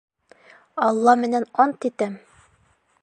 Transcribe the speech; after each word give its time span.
—Алла 0.87 1.15
менән 1.25 1.45
ант 1.65 1.87
итәм! 1.91 2.17